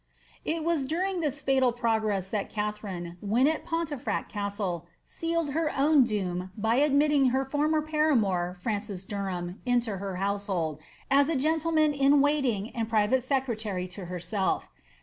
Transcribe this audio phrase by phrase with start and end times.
[0.43, 6.03] ]t was during this fatal progress that Katharine, when at Pontefract Gbstle, sealed her own
[6.03, 10.79] doom by admitting her former paramour, Francis Derham, into her household
[11.11, 14.71] as a genUeman in waiting and private secretary to herself.